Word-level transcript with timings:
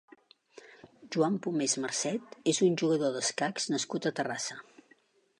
Joan 1.15 1.35
Pomés 1.47 1.75
Marcet 1.83 2.33
és 2.53 2.61
un 2.67 2.77
jugador 2.83 3.13
d'escacs 3.17 3.67
nascut 3.75 4.07
a 4.07 4.13
Terrassa. 4.21 4.57